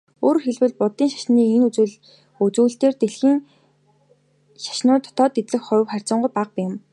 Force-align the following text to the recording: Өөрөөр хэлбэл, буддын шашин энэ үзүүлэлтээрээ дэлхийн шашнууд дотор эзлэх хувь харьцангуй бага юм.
Өөрөөр 0.25 0.43
хэлбэл, 0.43 0.77
буддын 0.79 1.09
шашин 1.11 1.37
энэ 1.55 1.65
үзүүлэлтээрээ 2.45 2.99
дэлхийн 3.01 3.37
шашнууд 4.63 5.03
дотор 5.05 5.31
эзлэх 5.39 5.63
хувь 5.67 5.91
харьцангуй 5.91 6.31
бага 6.35 6.59
юм. 6.67 6.73